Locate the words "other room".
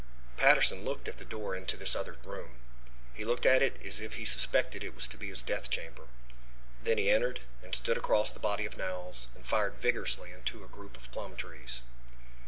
1.95-2.55